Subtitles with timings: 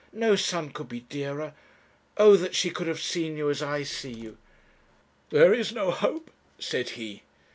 [0.13, 1.53] No son could be dearer.
[2.17, 4.37] Oh, that she could have seen you as I see you!'
[5.29, 7.21] 'There is no hope,' said he.